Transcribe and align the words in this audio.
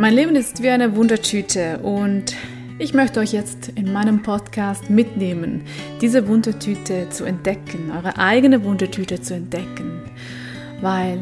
Mein 0.00 0.14
Leben 0.14 0.36
ist 0.36 0.62
wie 0.62 0.68
eine 0.68 0.94
Wundertüte 0.94 1.78
und 1.78 2.36
ich 2.78 2.94
möchte 2.94 3.18
euch 3.18 3.32
jetzt 3.32 3.70
in 3.74 3.92
meinem 3.92 4.22
Podcast 4.22 4.90
mitnehmen, 4.90 5.64
diese 6.00 6.28
Wundertüte 6.28 7.08
zu 7.10 7.24
entdecken, 7.24 7.90
eure 7.90 8.16
eigene 8.16 8.62
Wundertüte 8.62 9.20
zu 9.20 9.34
entdecken, 9.34 10.02
weil 10.80 11.18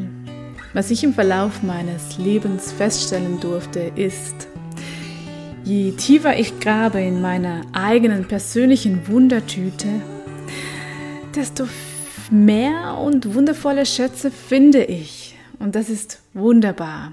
was 0.75 0.91
ich 0.91 1.03
im 1.05 1.15
Verlauf 1.15 1.63
meines 1.63 2.19
Lebens 2.19 2.71
feststellen 2.71 3.41
durfte, 3.41 3.81
ist, 3.97 4.47
je 5.65 5.93
tiefer 5.93 6.39
ich 6.39 6.61
grabe 6.61 7.01
in 7.01 7.23
meiner 7.23 7.63
eigenen 7.73 8.29
persönlichen 8.29 9.09
Wundertüte, 9.09 9.89
desto 11.35 11.67
mehr 12.31 12.99
und 12.99 13.35
wundervolle 13.35 13.87
Schätze 13.87 14.31
finde 14.31 14.85
ich. 14.85 15.35
Und 15.59 15.75
das 15.75 15.89
ist 15.89 16.21
wunderbar. 16.35 17.13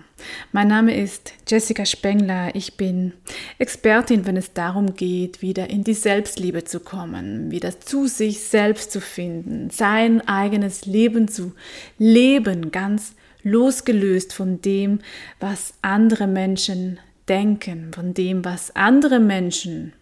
Mein 0.51 0.67
Name 0.67 0.95
ist 0.95 1.33
Jessica 1.47 1.85
Spengler. 1.85 2.55
Ich 2.55 2.77
bin 2.77 3.13
Expertin, 3.57 4.25
wenn 4.25 4.37
es 4.37 4.53
darum 4.53 4.95
geht, 4.95 5.41
wieder 5.41 5.69
in 5.69 5.83
die 5.83 5.93
Selbstliebe 5.93 6.63
zu 6.63 6.79
kommen, 6.79 7.51
wieder 7.51 7.79
zu 7.79 8.07
sich 8.07 8.41
selbst 8.41 8.91
zu 8.91 9.01
finden, 9.01 9.69
sein 9.69 10.27
eigenes 10.27 10.85
Leben 10.85 11.27
zu 11.27 11.53
leben, 11.97 12.71
ganz 12.71 13.15
losgelöst 13.43 14.33
von 14.33 14.61
dem, 14.61 14.99
was 15.39 15.73
andere 15.81 16.27
Menschen 16.27 16.99
denken, 17.27 17.91
von 17.93 18.13
dem, 18.13 18.43
was 18.45 18.75
andere 18.75 19.19
Menschen 19.19 19.93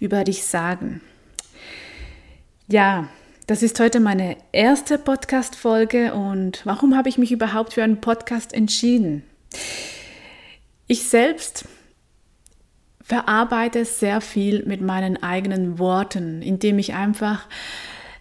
über 0.00 0.24
dich 0.24 0.44
sagen. 0.44 1.00
Ja, 2.68 3.08
das 3.46 3.62
ist 3.64 3.80
heute 3.80 3.98
meine 3.98 4.36
erste 4.52 4.96
Podcast-Folge 4.96 6.14
und 6.14 6.64
warum 6.64 6.96
habe 6.96 7.08
ich 7.08 7.18
mich 7.18 7.32
überhaupt 7.32 7.72
für 7.74 7.82
einen 7.82 8.00
Podcast 8.00 8.52
entschieden? 8.52 9.24
Ich 10.86 11.08
selbst 11.08 11.66
verarbeite 13.02 13.84
sehr 13.84 14.20
viel 14.20 14.64
mit 14.66 14.80
meinen 14.80 15.22
eigenen 15.22 15.78
Worten, 15.78 16.42
indem 16.42 16.78
ich 16.78 16.94
einfach 16.94 17.46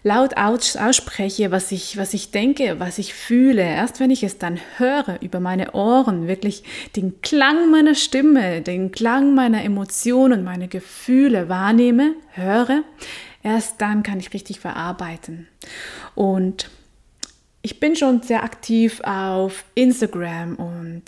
laut 0.01 0.37
ausspreche, 0.37 1.51
was 1.51 1.71
ich, 1.71 1.97
was 1.97 2.13
ich 2.13 2.31
denke, 2.31 2.79
was 2.79 2.97
ich 2.97 3.13
fühle. 3.13 3.61
Erst 3.61 3.99
wenn 3.99 4.11
ich 4.11 4.23
es 4.23 4.37
dann 4.37 4.59
höre 4.77 5.21
über 5.21 5.39
meine 5.39 5.73
Ohren, 5.73 6.27
wirklich 6.27 6.63
den 6.95 7.21
Klang 7.21 7.69
meiner 7.69 7.95
Stimme, 7.95 8.61
den 8.61 8.91
Klang 8.91 9.35
meiner 9.35 9.63
Emotionen, 9.63 10.43
meine 10.43 10.67
Gefühle 10.67 11.49
wahrnehme, 11.49 12.15
höre, 12.31 12.83
Erst 13.41 13.79
dann 13.81 14.03
kann 14.03 14.19
ich 14.19 14.33
richtig 14.33 14.59
verarbeiten. 14.59 15.47
Und 16.15 16.69
ich 17.61 17.79
bin 17.79 17.95
schon 17.95 18.21
sehr 18.21 18.43
aktiv 18.43 19.01
auf 19.03 19.65
Instagram 19.75 20.55
und 20.55 21.03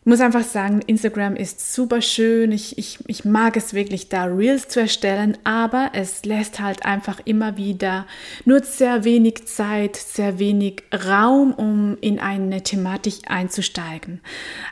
ich 0.00 0.10
muss 0.10 0.20
einfach 0.20 0.42
sagen, 0.42 0.80
Instagram 0.86 1.36
ist 1.36 1.74
super 1.74 2.00
schön. 2.00 2.50
Ich, 2.50 2.78
ich, 2.78 2.98
ich 3.08 3.26
mag 3.26 3.58
es 3.58 3.74
wirklich, 3.74 4.08
da 4.08 4.24
Reels 4.24 4.68
zu 4.68 4.80
erstellen, 4.80 5.36
aber 5.44 5.90
es 5.92 6.24
lässt 6.24 6.60
halt 6.60 6.86
einfach 6.86 7.20
immer 7.26 7.58
wieder 7.58 8.06
nur 8.46 8.62
sehr 8.62 9.04
wenig 9.04 9.46
Zeit, 9.46 9.96
sehr 9.96 10.38
wenig 10.38 10.82
Raum, 11.06 11.52
um 11.52 11.98
in 12.00 12.20
eine 12.20 12.62
Thematik 12.62 13.30
einzusteigen. 13.30 14.20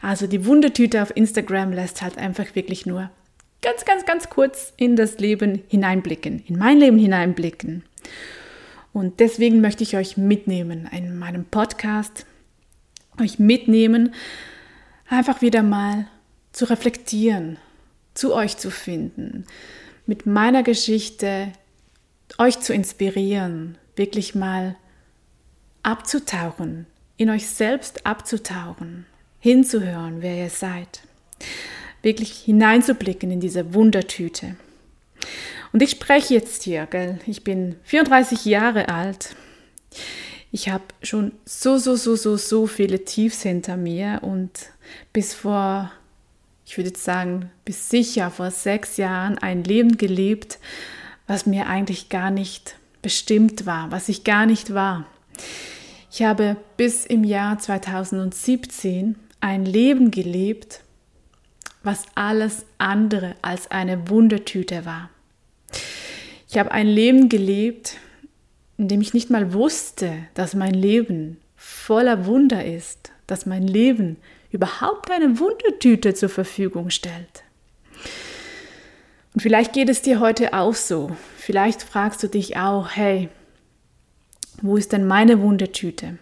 Also 0.00 0.26
die 0.26 0.46
Wundertüte 0.46 1.02
auf 1.02 1.14
Instagram 1.14 1.72
lässt 1.72 2.00
halt 2.00 2.16
einfach 2.16 2.54
wirklich 2.54 2.86
nur 2.86 3.10
ganz, 3.60 3.84
ganz, 3.84 4.06
ganz 4.06 4.30
kurz 4.30 4.72
in 4.78 4.96
das 4.96 5.18
Leben 5.18 5.64
hineinblicken, 5.68 6.44
in 6.46 6.56
mein 6.56 6.78
Leben 6.78 6.98
hineinblicken. 6.98 7.84
Und 8.96 9.20
deswegen 9.20 9.60
möchte 9.60 9.82
ich 9.82 9.94
euch 9.94 10.16
mitnehmen 10.16 10.88
in 10.90 11.18
meinem 11.18 11.44
Podcast, 11.44 12.24
euch 13.20 13.38
mitnehmen, 13.38 14.14
einfach 15.06 15.42
wieder 15.42 15.62
mal 15.62 16.06
zu 16.52 16.64
reflektieren, 16.64 17.58
zu 18.14 18.34
euch 18.34 18.56
zu 18.56 18.70
finden, 18.70 19.44
mit 20.06 20.24
meiner 20.24 20.62
Geschichte 20.62 21.52
euch 22.38 22.60
zu 22.60 22.72
inspirieren, 22.72 23.76
wirklich 23.96 24.34
mal 24.34 24.76
abzutauchen, 25.82 26.86
in 27.18 27.28
euch 27.28 27.48
selbst 27.48 28.06
abzutauchen, 28.06 29.04
hinzuhören, 29.40 30.22
wer 30.22 30.36
ihr 30.36 30.48
seid 30.48 31.02
wirklich 32.00 32.38
hineinzublicken 32.38 33.30
in 33.30 33.40
diese 33.40 33.74
Wundertüte. 33.74 34.54
Und 35.72 35.82
ich 35.82 35.90
spreche 35.90 36.34
jetzt 36.34 36.62
hier, 36.62 36.86
gell? 36.86 37.18
ich 37.26 37.44
bin 37.44 37.76
34 37.84 38.44
Jahre 38.44 38.88
alt. 38.88 39.34
Ich 40.52 40.68
habe 40.68 40.84
schon 41.02 41.32
so, 41.44 41.78
so, 41.78 41.96
so, 41.96 42.16
so, 42.16 42.36
so 42.36 42.66
viele 42.66 43.04
Tiefs 43.04 43.42
hinter 43.42 43.76
mir 43.76 44.20
und 44.22 44.70
bis 45.12 45.34
vor, 45.34 45.90
ich 46.64 46.76
würde 46.76 46.96
sagen, 46.96 47.50
bis 47.64 47.90
sicher 47.90 48.30
vor 48.30 48.50
sechs 48.50 48.96
Jahren 48.96 49.38
ein 49.38 49.64
Leben 49.64 49.98
gelebt, 49.98 50.58
was 51.26 51.46
mir 51.46 51.66
eigentlich 51.66 52.08
gar 52.08 52.30
nicht 52.30 52.76
bestimmt 53.02 53.66
war, 53.66 53.90
was 53.90 54.08
ich 54.08 54.24
gar 54.24 54.46
nicht 54.46 54.72
war. 54.72 55.06
Ich 56.10 56.22
habe 56.22 56.56
bis 56.76 57.04
im 57.04 57.24
Jahr 57.24 57.58
2017 57.58 59.16
ein 59.40 59.66
Leben 59.66 60.10
gelebt, 60.10 60.80
was 61.82 62.04
alles 62.14 62.64
andere 62.78 63.36
als 63.42 63.70
eine 63.70 64.08
Wundertüte 64.08 64.86
war. 64.86 65.10
Ich 66.56 66.58
habe 66.58 66.72
ein 66.72 66.86
Leben 66.86 67.28
gelebt, 67.28 67.98
in 68.78 68.88
dem 68.88 69.02
ich 69.02 69.12
nicht 69.12 69.28
mal 69.28 69.52
wusste, 69.52 70.10
dass 70.32 70.54
mein 70.54 70.72
Leben 70.72 71.36
voller 71.54 72.24
Wunder 72.24 72.64
ist, 72.64 73.12
dass 73.26 73.44
mein 73.44 73.68
Leben 73.68 74.16
überhaupt 74.50 75.10
eine 75.10 75.38
Wundertüte 75.38 76.14
zur 76.14 76.30
Verfügung 76.30 76.88
stellt. 76.88 77.44
Und 79.34 79.42
vielleicht 79.42 79.74
geht 79.74 79.90
es 79.90 80.00
dir 80.00 80.18
heute 80.18 80.54
auch 80.54 80.74
so. 80.74 81.14
Vielleicht 81.36 81.82
fragst 81.82 82.22
du 82.22 82.26
dich 82.26 82.56
auch, 82.56 82.88
hey, 82.88 83.28
wo 84.62 84.78
ist 84.78 84.92
denn 84.92 85.06
meine 85.06 85.42
Wundertüte? 85.42 86.16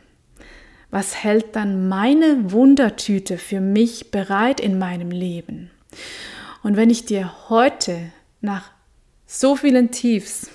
was 0.90 1.22
hält 1.22 1.54
dann 1.54 1.88
meine 1.88 2.50
Wundertüte 2.50 3.38
für 3.38 3.60
mich 3.60 4.10
bereit 4.10 4.58
in 4.58 4.80
meinem 4.80 5.12
Leben? 5.12 5.70
Und 6.64 6.76
wenn 6.76 6.90
ich 6.90 7.04
dir 7.04 7.48
heute 7.48 8.10
nach 8.40 8.73
so 9.34 9.56
vielen 9.56 9.90
Tiefs, 9.90 10.48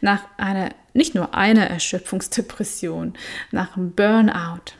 nach 0.00 0.22
einer, 0.36 0.70
nicht 0.92 1.14
nur 1.14 1.34
einer 1.34 1.66
Erschöpfungsdepression, 1.68 3.14
nach 3.50 3.76
einem 3.76 3.92
Burnout, 3.92 4.74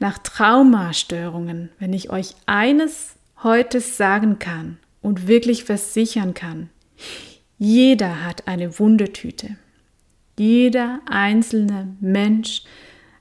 nach 0.00 0.18
Traumastörungen, 0.18 1.70
wenn 1.78 1.92
ich 1.92 2.10
euch 2.10 2.34
eines 2.46 3.14
heute 3.42 3.80
sagen 3.80 4.38
kann 4.40 4.78
und 5.00 5.28
wirklich 5.28 5.64
versichern 5.64 6.34
kann, 6.34 6.70
jeder 7.58 8.24
hat 8.24 8.48
eine 8.48 8.78
Wundertüte. 8.80 9.56
Jeder 10.36 11.00
einzelne 11.06 11.94
Mensch 12.00 12.64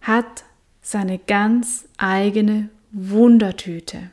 hat 0.01 0.45
seine 0.81 1.19
ganz 1.19 1.85
eigene 1.97 2.69
Wundertüte. 2.91 4.09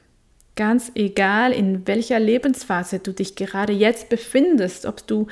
Ganz 0.59 0.91
egal, 0.97 1.53
in 1.53 1.87
welcher 1.87 2.19
Lebensphase 2.19 2.99
du 2.99 3.13
dich 3.13 3.37
gerade 3.37 3.73
jetzt 3.73 4.09
befindest, 4.09 4.87
ob 4.87 5.07
du 5.07 5.29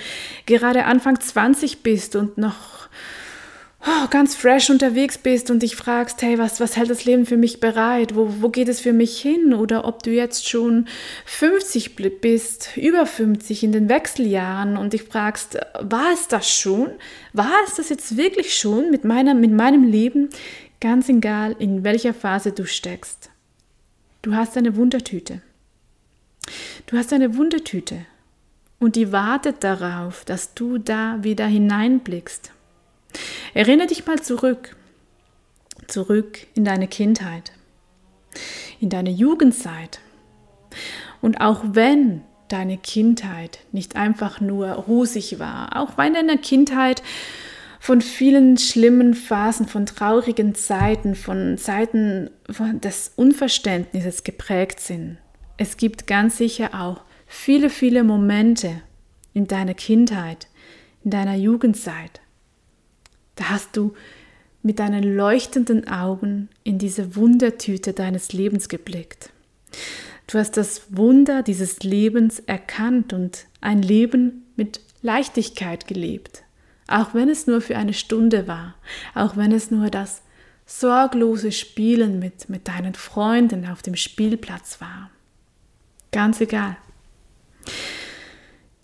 gerade 0.46 0.84
Anfang 0.84 1.18
20 1.18 1.82
bist 1.82 2.14
und 2.14 2.38
noch 2.38 2.88
oh, 3.84 4.06
ganz 4.08 4.36
fresh 4.36 4.70
unterwegs 4.70 5.18
bist 5.18 5.50
und 5.50 5.64
dich 5.64 5.74
fragst, 5.74 6.22
hey, 6.22 6.38
was, 6.38 6.60
was 6.60 6.76
hält 6.76 6.90
das 6.90 7.06
Leben 7.06 7.26
für 7.26 7.36
mich 7.36 7.58
bereit? 7.58 8.14
Wo, 8.14 8.34
wo 8.40 8.50
geht 8.50 8.68
es 8.68 8.78
für 8.78 8.92
mich 8.92 9.18
hin? 9.18 9.52
Oder 9.52 9.84
ob 9.84 10.04
du 10.04 10.12
jetzt 10.12 10.48
schon 10.48 10.86
50 11.24 11.96
bist, 12.20 12.76
über 12.76 13.04
50 13.04 13.64
in 13.64 13.72
den 13.72 13.88
Wechseljahren 13.88 14.76
und 14.76 14.92
dich 14.92 15.02
fragst, 15.02 15.58
war 15.80 16.12
es 16.12 16.28
das 16.28 16.48
schon? 16.48 16.90
War 17.32 17.64
es 17.66 17.74
das 17.74 17.88
jetzt 17.88 18.16
wirklich 18.16 18.56
schon 18.56 18.92
mit, 18.92 19.04
meiner, 19.04 19.34
mit 19.34 19.50
meinem 19.50 19.82
Leben? 19.82 20.28
Ganz 20.80 21.08
egal, 21.08 21.56
in 21.58 21.82
welcher 21.82 22.14
Phase 22.14 22.52
du 22.52 22.64
steckst. 22.64 23.30
Du 24.26 24.34
hast 24.34 24.56
eine 24.56 24.74
Wundertüte. 24.74 25.40
Du 26.86 26.98
hast 26.98 27.12
eine 27.12 27.36
Wundertüte 27.36 28.06
und 28.80 28.96
die 28.96 29.12
wartet 29.12 29.62
darauf, 29.62 30.24
dass 30.24 30.52
du 30.52 30.78
da 30.78 31.22
wieder 31.22 31.46
hineinblickst. 31.46 32.50
Erinnere 33.54 33.86
dich 33.86 34.04
mal 34.04 34.20
zurück, 34.20 34.74
zurück 35.86 36.44
in 36.56 36.64
deine 36.64 36.88
Kindheit, 36.88 37.52
in 38.80 38.88
deine 38.90 39.10
Jugendzeit. 39.10 40.00
Und 41.22 41.40
auch 41.40 41.62
wenn 41.62 42.22
deine 42.48 42.78
Kindheit 42.78 43.60
nicht 43.70 43.94
einfach 43.94 44.40
nur 44.40 44.70
rosig 44.70 45.38
war, 45.38 45.76
auch 45.76 45.96
wenn 45.98 46.14
deine 46.14 46.38
Kindheit 46.38 47.00
von 47.86 48.00
vielen 48.00 48.58
schlimmen 48.58 49.14
Phasen, 49.14 49.68
von 49.68 49.86
traurigen 49.86 50.56
Zeiten, 50.56 51.14
von 51.14 51.56
Zeiten 51.56 52.30
des 52.82 53.12
Unverständnisses 53.14 54.24
geprägt 54.24 54.80
sind. 54.80 55.18
Es 55.56 55.76
gibt 55.76 56.08
ganz 56.08 56.36
sicher 56.36 56.70
auch 56.74 57.02
viele, 57.28 57.70
viele 57.70 58.02
Momente 58.02 58.82
in 59.34 59.46
deiner 59.46 59.74
Kindheit, 59.74 60.48
in 61.04 61.12
deiner 61.12 61.36
Jugendzeit. 61.36 62.20
Da 63.36 63.50
hast 63.50 63.76
du 63.76 63.94
mit 64.64 64.80
deinen 64.80 65.04
leuchtenden 65.04 65.86
Augen 65.86 66.48
in 66.64 66.78
diese 66.78 67.14
Wundertüte 67.14 67.92
deines 67.92 68.32
Lebens 68.32 68.68
geblickt. 68.68 69.30
Du 70.26 70.38
hast 70.38 70.56
das 70.56 70.82
Wunder 70.90 71.44
dieses 71.44 71.84
Lebens 71.84 72.40
erkannt 72.40 73.12
und 73.12 73.46
ein 73.60 73.80
Leben 73.80 74.44
mit 74.56 74.80
Leichtigkeit 75.02 75.86
gelebt, 75.86 76.42
auch 76.88 77.14
wenn 77.14 77.28
es 77.28 77.46
nur 77.46 77.60
für 77.60 77.76
eine 77.76 77.94
Stunde 77.94 78.46
war, 78.46 78.74
auch 79.14 79.36
wenn 79.36 79.52
es 79.52 79.70
nur 79.70 79.90
das 79.90 80.22
sorglose 80.66 81.52
Spielen 81.52 82.18
mit, 82.18 82.48
mit 82.48 82.68
deinen 82.68 82.94
Freunden 82.94 83.66
auf 83.66 83.82
dem 83.82 83.96
Spielplatz 83.96 84.80
war. 84.80 85.10
Ganz 86.12 86.40
egal. 86.40 86.76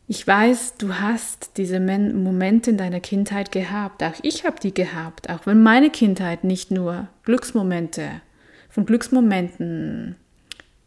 Ich 0.08 0.26
weiß, 0.26 0.75
du 0.78 0.94
hast 0.99 1.52
diese 1.56 1.81
Momente 1.81 2.70
in 2.70 2.76
deiner 2.76 3.00
Kindheit 3.00 3.50
gehabt. 3.52 4.02
Auch 4.02 4.14
ich 4.22 4.44
habe 4.44 4.60
die 4.60 4.75
gehabt. 4.75 5.31
Auch 5.31 5.46
wenn 5.46 5.62
meine 5.62 5.90
Kindheit 5.90 6.44
nicht 6.44 6.70
nur 6.70 7.08
Glücksmomente, 7.25 8.20
von 8.69 8.84
Glücksmomenten 8.84 10.16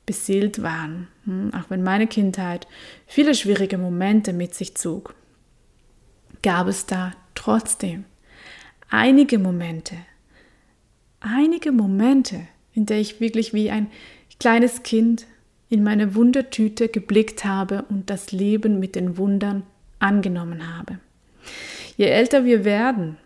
beseelt 0.05 0.61
waren. 0.61 1.07
Hm, 1.25 1.51
auch 1.53 1.69
wenn 1.69 1.81
meine 1.81 2.07
Kindheit 2.07 2.67
viele 3.07 3.33
schwierige 3.33 3.77
Momente 3.77 4.33
mit 4.33 4.53
sich 4.53 4.75
zog, 4.75 5.15
gab 6.45 6.67
es 6.67 6.85
da 6.85 7.11
trotzdem 7.33 8.05
einige 8.91 9.39
Momente, 9.39 9.95
einige 11.19 11.71
Momente, 11.71 12.41
in 12.75 12.85
der 12.85 12.99
ich 12.99 13.19
wirklich 13.19 13.51
wie 13.55 13.71
ein 13.71 13.87
kleines 14.39 14.83
Kind 14.83 15.25
in 15.69 15.83
meine 15.83 16.13
Wundertüte 16.13 16.87
geblickt 16.87 17.45
habe 17.45 17.83
und 17.89 18.11
das 18.11 18.31
Leben 18.31 18.79
mit 18.79 18.95
den 18.95 19.17
Wundern 19.17 19.63
angenommen 19.97 20.77
habe. 20.77 20.99
Je 21.97 22.05
älter 22.05 22.45
wir 22.45 22.63
werden, 22.63 23.17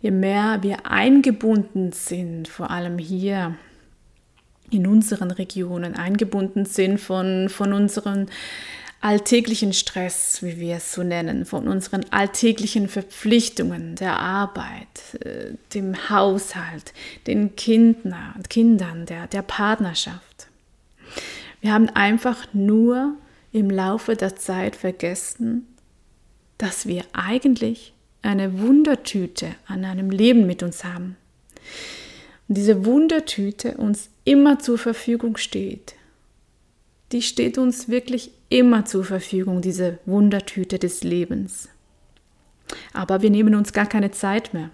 je 0.00 0.10
mehr 0.10 0.62
wir 0.62 0.86
eingebunden 0.86 1.92
sind, 1.92 2.48
vor 2.48 2.70
allem 2.70 2.96
hier 2.96 3.56
in 4.70 4.86
unseren 4.86 5.30
Regionen, 5.30 5.96
eingebunden 5.96 6.64
sind 6.64 6.98
von, 6.98 7.50
von 7.50 7.74
unseren 7.74 8.30
alltäglichen 9.00 9.72
Stress, 9.72 10.42
wie 10.42 10.58
wir 10.58 10.76
es 10.76 10.92
so 10.92 11.02
nennen, 11.02 11.44
von 11.44 11.68
unseren 11.68 12.04
alltäglichen 12.10 12.88
Verpflichtungen 12.88 13.94
der 13.94 14.18
Arbeit, 14.18 14.86
äh, 15.24 15.54
dem 15.74 16.10
Haushalt, 16.10 16.92
den 17.26 17.54
Kindern, 17.54 18.42
Kindern 18.48 19.06
der, 19.06 19.26
der 19.28 19.42
Partnerschaft. 19.42 20.48
Wir 21.60 21.72
haben 21.72 21.88
einfach 21.90 22.46
nur 22.52 23.14
im 23.52 23.70
Laufe 23.70 24.16
der 24.16 24.36
Zeit 24.36 24.76
vergessen, 24.76 25.66
dass 26.58 26.86
wir 26.86 27.04
eigentlich 27.12 27.94
eine 28.22 28.60
Wundertüte 28.60 29.54
an 29.66 29.84
einem 29.84 30.10
Leben 30.10 30.46
mit 30.46 30.62
uns 30.62 30.84
haben. 30.84 31.16
Und 32.48 32.56
diese 32.56 32.84
Wundertüte 32.84 33.76
uns 33.76 34.10
immer 34.24 34.58
zur 34.58 34.78
Verfügung 34.78 35.36
steht. 35.36 35.94
Die 37.12 37.22
steht 37.22 37.58
uns 37.58 37.88
wirklich 37.88 38.30
immer 38.48 38.84
zur 38.84 39.04
Verfügung, 39.04 39.62
diese 39.62 39.98
Wundertüte 40.04 40.78
des 40.78 41.02
Lebens. 41.04 41.68
Aber 42.92 43.22
wir 43.22 43.30
nehmen 43.30 43.54
uns 43.54 43.72
gar 43.72 43.86
keine 43.86 44.10
Zeit 44.10 44.52
mehr. 44.52 44.70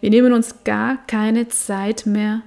Wir 0.00 0.10
nehmen 0.10 0.32
uns 0.32 0.64
gar 0.64 1.04
keine 1.06 1.48
Zeit 1.48 2.06
mehr, 2.06 2.42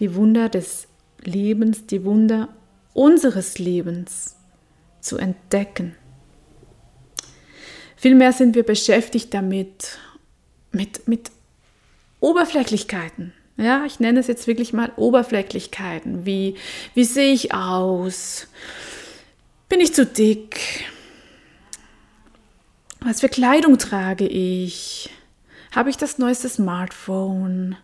die 0.00 0.14
Wunder 0.14 0.48
des 0.48 0.88
Lebens, 1.22 1.86
die 1.86 2.04
Wunder 2.04 2.48
unseres 2.92 3.58
Lebens 3.58 4.36
zu 5.00 5.16
entdecken. 5.16 5.94
Vielmehr 7.96 8.32
sind 8.32 8.54
wir 8.54 8.64
beschäftigt 8.64 9.34
damit, 9.34 9.98
mit, 10.70 11.08
mit 11.08 11.30
Oberflächlichkeiten. 12.20 13.32
Ja, 13.58 13.84
ich 13.84 13.98
nenne 13.98 14.20
es 14.20 14.28
jetzt 14.28 14.46
wirklich 14.46 14.72
mal 14.72 14.92
Oberflächlichkeiten. 14.94 16.24
Wie, 16.24 16.54
wie 16.94 17.02
sehe 17.02 17.32
ich 17.32 17.52
aus? 17.52 18.46
Bin 19.68 19.80
ich 19.80 19.92
zu 19.92 20.06
dick? 20.06 20.84
Was 23.00 23.20
für 23.20 23.28
Kleidung 23.28 23.76
trage 23.76 24.28
ich? 24.28 25.10
Habe 25.72 25.90
ich 25.90 25.96
das 25.96 26.18
neueste 26.18 26.48
Smartphone? 26.48 27.76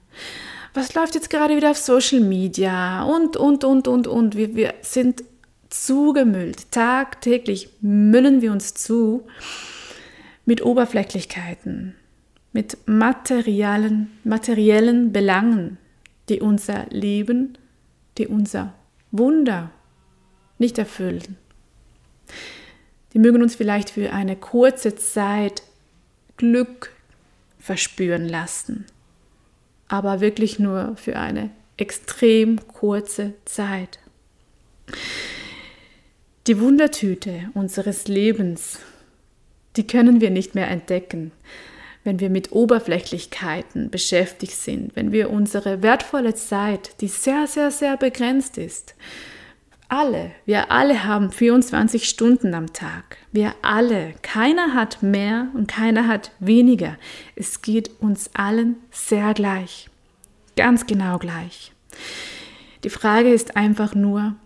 Was 0.75 0.95
läuft 0.95 1.17
jetzt 1.17 1.29
gerade 1.29 1.57
wieder 1.57 1.73
auf 1.73 1.79
Social 1.79 2.21
Media? 2.21 3.03
Und, 3.03 3.37
und, 3.37 3.65
und, 3.65 3.89
und, 3.89 4.07
und. 4.07 4.37
Wir, 4.37 4.55
wir 4.55 4.75
sind 4.81 5.25
zugemüllt. 5.71 6.71
Tagtäglich 6.71 7.69
müllen 7.81 8.43
wir 8.43 8.53
uns 8.53 8.75
zu 8.75 9.27
mit 10.45 10.65
Oberflächlichkeiten 10.65 11.97
mit 12.55 12.79
materiellen, 12.87 14.17
materiellen 14.23 15.13
Belangen, 15.13 15.77
die 16.29 16.41
unser 16.41 16.87
Leben, 16.89 17.59
die 18.17 18.29
unser 18.29 18.73
Wunder 19.11 19.71
nicht 20.59 20.79
erfüllen. 20.79 21.37
Die 23.13 23.19
mögen 23.19 23.43
uns 23.43 23.57
vielleicht 23.57 23.91
für 23.91 24.13
eine 24.13 24.37
kurze 24.37 24.95
Zeit 24.95 25.65
Glück 26.37 26.93
verspüren 27.59 28.29
lassen, 28.29 28.87
aber 29.89 30.21
wirklich 30.21 30.59
nur 30.61 30.97
für 30.97 31.17
eine 31.17 31.51
extrem 31.77 32.69
kurze 32.69 33.35
Zeit. 33.47 33.99
Die 36.47 36.61
Wundertüte 36.61 37.51
unseres 37.55 38.07
Lebens, 38.07 38.79
die 39.77 39.87
können 39.87 40.21
wir 40.21 40.31
nicht 40.31 40.55
mehr 40.55 40.69
entdecken, 40.69 41.33
wenn 42.05 42.21
wir 42.21 42.29
mit 42.31 42.53
Oberflächlichkeiten 42.53 43.91
beschäftigt 43.91 44.55
sind, 44.55 44.95
wenn 44.95 45.11
wir 45.11 45.31
unsere 45.31 45.83
wertvolle 45.83 46.35
Zeit, 46.35 47.01
die 47.01 47.09
sehr, 47.09 47.47
sehr, 47.47 47.71
sehr 47.71 47.97
begrenzt 47.97 48.59
ist, 48.59 48.95
alle, 49.89 50.33
wir 50.45 50.71
alle 50.71 51.05
haben 51.05 51.31
24 51.31 52.09
Stunden 52.09 52.55
am 52.55 52.73
Tag. 52.73 53.19
Wir 53.33 53.55
alle, 53.63 54.15
keiner 54.23 54.75
hat 54.75 55.03
mehr 55.03 55.49
und 55.55 55.69
keiner 55.69 56.07
hat 56.07 56.33
weniger. 56.41 56.97
Es 57.37 57.63
geht 57.63 57.91
uns 58.01 58.31
allen 58.35 58.77
sehr 58.91 59.35
gleich. 59.35 59.89
Ganz 60.57 60.87
genau 60.87 61.19
gleich. 61.19 61.73
Die 62.83 62.91
Frage 62.91 63.33
ist 63.33 63.57
einfach 63.57 63.95
nur, 63.95 64.37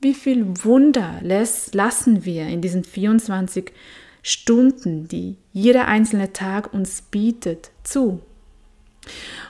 wie 0.00 0.14
viel 0.14 0.46
Wunder 0.64 1.20
lassen 1.22 2.24
wir 2.24 2.46
in 2.46 2.60
diesen 2.60 2.84
24 2.84 3.66
Stunden 3.66 4.03
Stunden, 4.26 5.06
die 5.06 5.36
jeder 5.52 5.86
einzelne 5.86 6.32
Tag 6.32 6.72
uns 6.72 7.02
bietet, 7.02 7.70
zu? 7.82 8.22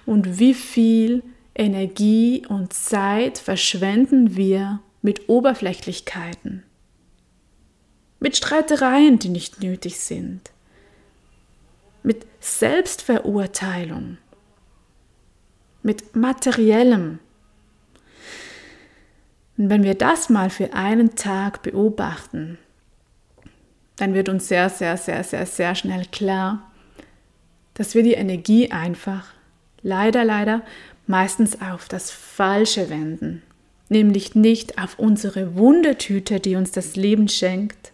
Und 0.05 0.41
wie 0.41 0.53
viel 0.53 1.23
Energie 1.55 2.45
und 2.49 2.73
Zeit 2.73 3.39
verschwenden 3.39 4.35
wir 4.35 4.81
mit 5.01 5.29
Oberflächlichkeiten, 5.29 6.65
mit 8.19 8.37
Streitereien, 8.37 9.21
die 9.21 9.29
nicht 9.29 9.63
nötig 9.63 10.01
sind, 10.01 10.51
mit 12.03 12.27
Selbstverurteilung, 12.41 14.19
mit 15.85 16.17
materiellem. 16.17 17.21
Und 19.57 19.71
wenn 19.71 19.85
wir 19.85 19.95
das 19.95 20.31
mal 20.31 20.51
für 20.51 20.73
einen 20.73 21.15
Tag 21.15 21.63
beobachten, 21.63 22.59
dann 23.97 24.15
wird 24.15 24.29
uns 24.29 24.49
sehr, 24.49 24.69
sehr, 24.69 24.97
sehr, 24.97 25.23
sehr, 25.25 25.47
sehr 25.47 25.75
schnell 25.75 26.05
klar, 26.11 26.71
dass 27.75 27.95
wir 27.95 28.03
die 28.03 28.15
Energie 28.15 28.71
einfach 28.71 29.27
leider, 29.83 30.25
leider 30.25 30.63
meistens 31.07 31.61
auf 31.61 31.89
das 31.89 32.11
Falsche 32.11 32.91
wenden, 32.91 33.43
nämlich 33.89 34.35
nicht 34.35 34.79
auf 34.79 34.99
unsere 34.99 35.57
Wundertüte, 35.57 36.41
die 36.41 36.57
uns 36.57 36.73
das 36.73 36.97
Leben 36.97 37.29
schenkt, 37.29 37.93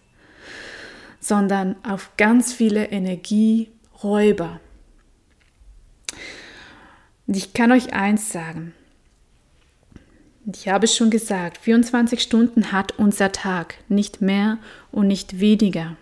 sondern 1.19 1.75
auf 1.83 2.11
ganz 2.17 2.53
viele 2.53 2.85
Energieräuber. 2.85 4.59
Und 7.27 7.37
ich 7.37 7.53
kann 7.53 7.71
euch 7.71 7.93
eins 7.93 8.31
sagen, 8.31 8.73
ich 10.45 10.67
habe 10.67 10.85
es 10.85 10.95
schon 10.95 11.09
gesagt, 11.09 11.57
24 11.59 12.21
Stunden 12.21 12.71
hat 12.71 12.97
unser 12.97 13.31
Tag, 13.31 13.75
nicht 13.89 14.21
mehr 14.21 14.57
und 14.91 15.07
nicht 15.07 15.39
weniger. 15.39 15.95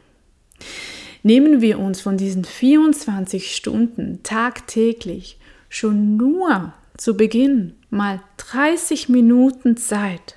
Nehmen 1.23 1.61
wir 1.61 1.79
uns 1.79 2.01
von 2.01 2.17
diesen 2.17 2.45
24 2.45 3.55
Stunden 3.55 4.23
tagtäglich 4.23 5.37
schon 5.67 6.15
nur 6.15 6.73
zu 6.97 7.15
Beginn 7.17 7.75
mal 7.89 8.21
30 8.37 9.09
Minuten 9.09 9.75
Zeit. 9.77 10.35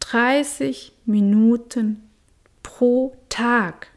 30 0.00 0.92
Minuten 1.06 2.02
pro 2.62 3.16
Tag 3.28 3.88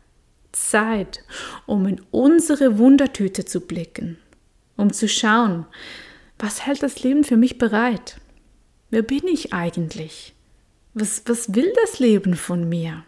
Zeit, 0.51 1.23
um 1.65 1.85
in 1.87 2.01
unsere 2.11 2.77
Wundertüte 2.77 3.43
zu 3.45 3.61
blicken, 3.61 4.17
um 4.77 4.93
zu 4.93 5.09
schauen, 5.09 5.65
was 6.37 6.65
hält 6.65 6.83
das 6.83 7.01
Leben 7.03 7.23
für 7.23 7.37
mich 7.37 7.57
bereit? 7.57 8.17
Wer 8.95 9.03
bin 9.03 9.27
ich 9.27 9.51
eigentlich? 9.51 10.33
Was, 10.93 11.23
was 11.25 11.53
will 11.53 11.69
das 11.83 11.99
Leben 11.99 12.33
von 12.33 12.69
mir? 12.69 13.03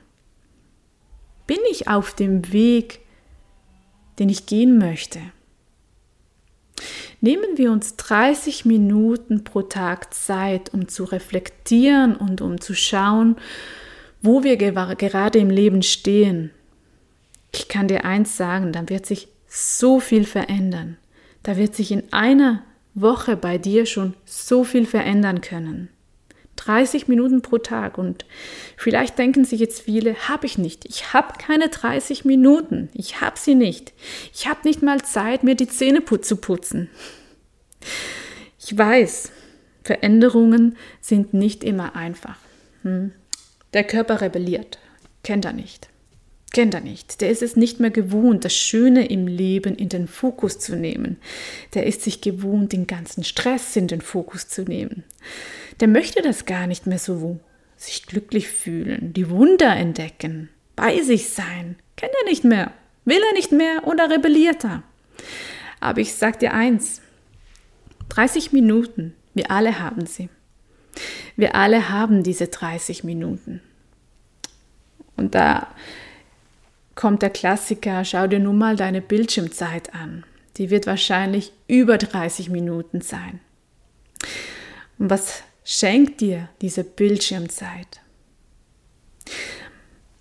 Bin 1.46 1.60
ich 1.72 1.88
auf 1.88 2.14
dem 2.14 2.52
Weg, 2.52 3.00
den 4.20 4.28
ich 4.28 4.48
gehen 4.48 4.80
möchte? 4.80 5.22
nehmen 7.22 7.58
wir 7.58 7.72
uns 7.72 7.96
30 7.96 8.66
Minuten 8.66 9.46
pro 9.46 9.62
Tag 9.62 10.14
Zeit, 10.14 10.74
um 10.74 10.90
zu 10.90 11.06
reflektieren 11.06 12.18
und 12.18 12.42
um 12.42 12.60
zu 12.60 12.76
schauen, 12.76 13.38
wo 14.22 14.44
wir 14.44 14.58
gerade 14.58 15.40
im 15.40 15.50
Leben 15.50 15.84
stehen. 15.84 16.52
Ich 17.54 17.70
kann 17.70 17.88
dir 17.88 18.04
eins 18.04 18.36
sagen, 18.36 18.74
dann 18.74 18.90
wird 18.90 19.06
sich 19.06 19.30
so 19.48 20.02
viel 20.02 20.26
verändern. 20.26 20.98
Da 21.44 21.56
wird 21.56 21.76
sich 21.76 21.94
in 21.94 22.12
einer 22.12 22.64
Woche 23.02 23.38
bei 23.38 23.58
dir 23.58 23.86
schon 23.86 24.16
so 24.26 24.64
viel 24.64 24.86
verändern 24.86 25.42
können. 25.42 25.90
30 26.58 27.08
Minuten 27.08 27.42
pro 27.42 27.60
Tag 27.60 27.98
und 27.98 28.26
vielleicht 28.76 29.18
denken 29.18 29.46
sich 29.46 29.60
jetzt 29.60 29.82
viele, 29.82 30.16
habe 30.28 30.48
ich 30.48 30.58
nicht. 30.58 30.86
Ich 30.86 31.14
habe 31.14 31.34
keine 31.38 31.70
30 31.70 32.26
Minuten. 32.26 32.90
Ich 32.94 33.22
habe 33.22 33.38
sie 33.38 33.56
nicht. 33.56 33.94
Ich 34.34 34.48
habe 34.48 34.62
nicht 34.64 34.82
mal 34.82 35.02
Zeit, 35.02 35.44
mir 35.44 35.56
die 35.56 35.68
Zähne 35.68 36.04
zu 36.04 36.36
putzen. 36.38 36.90
Ich 38.60 38.76
weiß, 38.76 39.32
Veränderungen 39.84 40.78
sind 41.00 41.34
nicht 41.34 41.64
immer 41.64 41.96
einfach. 41.96 42.38
Hm. 42.82 43.14
Der 43.74 43.84
Körper 43.84 44.22
rebelliert. 44.22 44.80
Kennt 45.24 45.46
er 45.46 45.54
nicht. 45.54 45.90
Kennt 46.54 46.74
er 46.74 46.82
nicht. 46.82 47.22
Der 47.22 47.30
ist 47.30 47.42
es 47.42 47.56
nicht 47.56 47.80
mehr 47.80 47.92
gewohnt, 47.92 48.46
das 48.46 48.56
Schöne 48.56 49.08
im 49.08 49.28
Leben 49.28 49.76
in 49.76 49.90
den 49.90 50.08
Fokus 50.08 50.60
zu 50.60 50.76
nehmen. 50.76 51.18
Der 51.74 51.86
ist 51.86 52.02
sich 52.02 52.22
gewohnt, 52.22 52.74
den 52.74 52.88
ganzen 52.88 53.24
Stress 53.24 53.76
in 53.76 53.88
den 53.88 54.02
Fokus 54.02 54.48
zu 54.48 54.64
nehmen. 54.64 55.04
Der 55.80 55.88
möchte 55.88 56.22
das 56.22 56.46
gar 56.46 56.68
nicht 56.68 56.88
mehr 56.88 57.00
so 57.00 57.40
sich 57.76 58.08
glücklich 58.08 58.48
fühlen, 58.48 59.14
die 59.14 59.30
Wunder 59.30 59.76
entdecken, 59.76 60.50
bei 60.76 61.02
sich 61.02 61.30
sein. 61.30 61.76
Kennt 61.96 62.14
er 62.24 62.30
nicht 62.30 62.44
mehr. 62.44 62.72
Will 63.06 63.22
er 63.30 63.34
nicht 63.34 63.52
mehr 63.52 63.86
oder 63.86 64.10
rebelliert 64.10 64.64
er? 64.64 64.84
Aber 65.80 66.02
ich 66.02 66.16
sag 66.16 66.40
dir 66.40 66.54
eins: 66.54 67.02
30 68.10 68.52
Minuten, 68.52 69.14
wir 69.34 69.52
alle 69.52 69.80
haben 69.80 70.06
sie. 70.06 70.30
Wir 71.36 71.56
alle 71.56 71.90
haben 71.90 72.24
diese 72.24 72.48
30 72.48 73.04
Minuten. 73.04 73.62
Und 75.16 75.36
da 75.36 75.68
kommt 76.98 77.22
der 77.22 77.30
Klassiker, 77.30 78.04
schau 78.04 78.28
dir 78.28 78.40
nun 78.40 78.58
mal 78.58 78.76
deine 78.76 79.00
Bildschirmzeit 79.00 79.94
an. 79.94 80.26
Die 80.58 80.70
wird 80.70 80.88
wahrscheinlich 80.88 81.54
über 81.68 81.98
30 81.98 82.50
Minuten 82.50 83.00
sein. 83.00 83.40
Und 84.98 85.10
was 85.10 85.44
schenkt 85.64 86.20
dir 86.20 86.50
diese 86.60 86.84
Bildschirmzeit? 86.84 88.02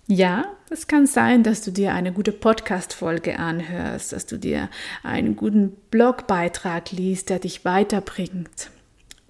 Ja, 0.05 0.45
es 0.69 0.87
kann 0.87 1.07
sein, 1.07 1.43
dass 1.43 1.63
du 1.63 1.71
dir 1.71 1.93
eine 1.93 2.13
gute 2.13 2.31
Podcast-Folge 2.31 3.39
anhörst, 3.39 4.13
dass 4.13 4.25
du 4.25 4.37
dir 4.37 4.69
einen 5.03 5.35
guten 5.35 5.75
Blogbeitrag 5.89 6.91
liest, 6.91 7.29
der 7.29 7.39
dich 7.39 7.65
weiterbringt. 7.65 8.69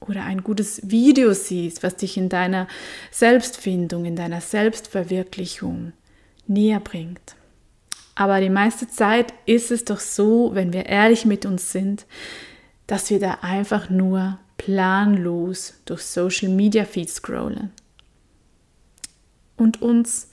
Oder 0.01 0.23
ein 0.25 0.43
gutes 0.43 0.91
Video 0.91 1.33
siehst, 1.33 1.81
was 1.81 1.95
dich 1.95 2.17
in 2.17 2.29
deiner 2.29 2.67
Selbstfindung, 3.09 4.05
in 4.05 4.15
deiner 4.15 4.41
Selbstverwirklichung 4.41 5.93
näher 6.49 6.79
bringt. 6.79 7.35
Aber 8.15 8.41
die 8.41 8.49
meiste 8.49 8.87
Zeit 8.87 9.33
ist 9.45 9.71
es 9.71 9.85
doch 9.85 9.99
so, 9.99 10.51
wenn 10.53 10.73
wir 10.73 10.87
ehrlich 10.87 11.25
mit 11.25 11.45
uns 11.45 11.71
sind, 11.71 12.05
dass 12.87 13.09
wir 13.09 13.19
da 13.19 13.39
einfach 13.41 13.89
nur 13.89 14.39
planlos 14.57 15.75
durch 15.85 16.01
Social 16.01 16.49
Media 16.49 16.85
Feed 16.85 17.09
scrollen 17.09 17.71
und 19.55 19.81
uns 19.81 20.29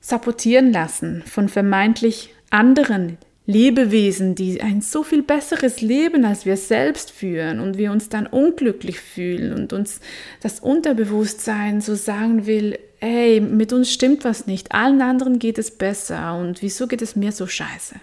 sabotieren 0.00 0.72
lassen 0.72 1.22
von 1.22 1.48
vermeintlich 1.48 2.34
anderen 2.50 3.18
Lebewesen, 3.46 4.34
die 4.34 4.60
ein 4.60 4.82
so 4.82 5.02
viel 5.02 5.22
besseres 5.22 5.80
Leben 5.80 6.24
als 6.24 6.44
wir 6.44 6.56
selbst 6.56 7.10
führen 7.10 7.60
und 7.60 7.76
wir 7.76 7.90
uns 7.92 8.08
dann 8.08 8.26
unglücklich 8.26 9.00
fühlen 9.00 9.52
und 9.52 9.72
uns 9.72 10.00
das 10.40 10.60
Unterbewusstsein 10.60 11.80
so 11.80 11.94
sagen 11.94 12.46
will, 12.46 12.78
ey, 13.02 13.40
mit 13.40 13.72
uns 13.72 13.92
stimmt 13.92 14.24
was 14.24 14.46
nicht, 14.46 14.72
allen 14.72 15.02
anderen 15.02 15.38
geht 15.38 15.58
es 15.58 15.72
besser 15.72 16.36
und 16.36 16.62
wieso 16.62 16.86
geht 16.86 17.02
es 17.02 17.16
mir 17.16 17.32
so 17.32 17.46
scheiße? 17.46 17.96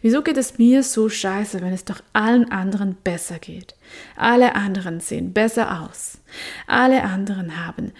Wieso 0.00 0.22
geht 0.22 0.38
es 0.38 0.58
mir 0.58 0.82
so 0.82 1.08
scheiße, 1.08 1.60
wenn 1.60 1.72
es 1.72 1.84
doch 1.84 2.00
allen 2.12 2.50
anderen 2.50 2.94
besser 2.94 3.38
geht? 3.38 3.74
Alle 4.16 4.54
anderen 4.54 5.00
sehen 5.00 5.32
besser 5.32 5.82
aus. 5.82 6.18
Alle 6.66 7.02
anderen 7.02 7.66
haben, 7.66 7.92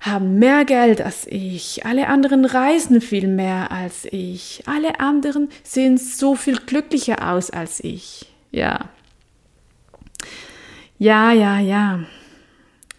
haben 0.00 0.38
mehr 0.38 0.64
Geld 0.64 1.00
als 1.00 1.26
ich. 1.28 1.86
Alle 1.86 2.08
anderen 2.08 2.44
reisen 2.44 3.00
viel 3.00 3.28
mehr 3.28 3.70
als 3.70 4.06
ich. 4.10 4.64
Alle 4.66 4.98
anderen 4.98 5.48
sehen 5.62 5.96
so 5.96 6.34
viel 6.34 6.56
glücklicher 6.56 7.30
aus 7.30 7.50
als 7.50 7.78
ich. 7.84 8.32
Ja. 8.50 8.88
Ja, 10.98 11.32
ja, 11.32 11.60
ja. 11.60 12.00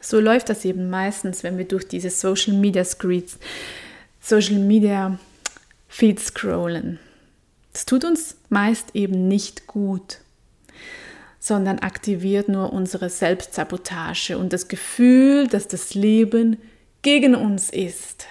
So 0.02 0.20
läuft 0.20 0.50
das 0.50 0.66
eben 0.66 0.90
meistens, 0.90 1.44
wenn 1.44 1.58
wir 1.58 1.66
durch 1.66 1.88
diese 1.88 2.10
Social 2.10 2.54
Media 2.54 2.84
Screens, 2.84 3.38
Social 4.20 4.58
Media 4.58 5.20
Feed 5.88 6.20
scrollen. 6.20 7.00
Das 7.74 7.86
tut 7.86 8.04
uns 8.04 8.36
meist 8.50 8.96
eben 8.96 9.28
nicht 9.28 9.68
gut, 9.68 10.20
sondern 11.40 11.80
aktiviert 11.80 12.50
nur 12.50 12.74
unsere 12.74 13.10
Selbstsabotage 13.10 14.38
und 14.38 14.54
das 14.54 14.68
Gefühl, 14.68 15.48
dass 15.48 15.68
das 15.68 15.94
Leben 15.94 16.58
gegen 17.02 17.36
uns 17.36 17.70
ist, 17.70 18.26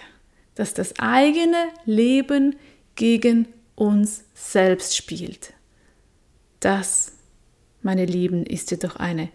dass 0.54 0.74
das 0.74 0.98
eigene 0.98 1.68
Leben 1.86 2.56
gegen 2.96 3.48
uns 3.76 4.24
selbst 4.34 4.96
spielt. 4.96 5.54
Das, 6.60 7.12
meine 7.82 8.04
Lieben, 8.04 8.44
ist 8.44 8.70
jedoch 8.70 8.96
eine 8.96 9.30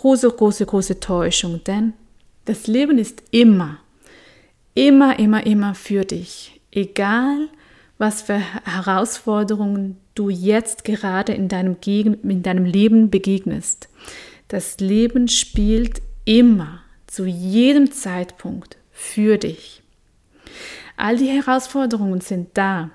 große, 0.00 0.30
große, 0.30 0.64
große 0.64 1.00
Täuschung, 1.00 1.62
denn 1.64 1.92
das 2.46 2.66
Leben 2.66 2.96
ist 2.96 3.22
immer, 3.30 3.78
immer, 4.74 5.18
immer, 5.18 5.44
immer 5.44 5.74
für 5.74 6.04
dich. 6.04 6.60
Egal, 6.72 7.48
was 7.98 8.22
für 8.22 8.38
Herausforderungen 8.64 9.98
du 10.14 10.30
jetzt 10.30 10.84
gerade 10.84 11.34
in 11.34 11.48
deinem, 11.48 11.82
Gegen 11.82 12.14
in 12.28 12.42
deinem 12.42 12.64
Leben 12.64 13.10
begegnest. 13.10 13.90
Das 14.48 14.80
Leben 14.80 15.28
spielt 15.28 16.00
immer, 16.24 16.80
zu 17.06 17.26
jedem 17.26 17.92
Zeitpunkt 17.92 18.78
für 18.92 19.36
dich. 19.36 19.82
All 20.96 21.18
die 21.18 21.28
Herausforderungen 21.28 22.22
sind 22.22 22.48
da, 22.54 22.90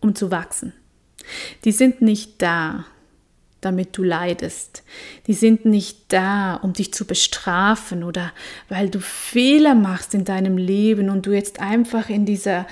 um 0.00 0.14
zu 0.14 0.30
wachsen. 0.30 0.72
Die 1.64 1.72
sind 1.72 2.02
nicht 2.02 2.40
da, 2.40 2.84
damit 3.62 3.96
du 3.96 4.02
leidest. 4.02 4.82
Die 5.26 5.32
sind 5.32 5.64
nicht 5.64 6.12
da, 6.12 6.56
um 6.56 6.74
dich 6.74 6.92
zu 6.92 7.06
bestrafen 7.06 8.04
oder 8.04 8.32
weil 8.68 8.90
du 8.90 9.00
Fehler 9.00 9.74
machst 9.74 10.12
in 10.12 10.24
deinem 10.24 10.58
Leben 10.58 11.08
und 11.08 11.24
du 11.24 11.32
jetzt 11.32 11.60
einfach 11.60 12.10
in 12.10 12.26
dieser, 12.26 12.66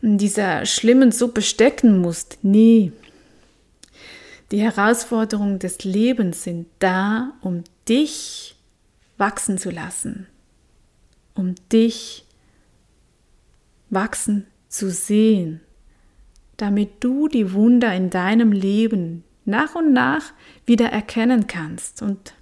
in 0.00 0.16
dieser 0.16 0.64
schlimmen 0.64 1.12
Suppe 1.12 1.42
stecken 1.42 1.98
musst. 2.00 2.38
Nee. 2.42 2.92
Die 4.52 4.60
Herausforderungen 4.60 5.58
des 5.58 5.84
Lebens 5.84 6.44
sind 6.44 6.66
da, 6.78 7.34
um 7.42 7.64
dich 7.88 8.56
wachsen 9.18 9.58
zu 9.58 9.70
lassen, 9.70 10.26
um 11.34 11.54
dich 11.72 12.24
wachsen 13.90 14.46
zu 14.68 14.90
sehen, 14.90 15.60
damit 16.56 17.02
du 17.02 17.28
die 17.28 17.52
Wunder 17.52 17.92
in 17.94 18.10
deinem 18.10 18.52
Leben 18.52 19.24
nach 19.50 19.74
und 19.74 19.92
nach 19.92 20.32
wieder 20.66 20.86
erkennen 20.86 21.46
kannst. 21.46 22.02
Und 22.02 22.34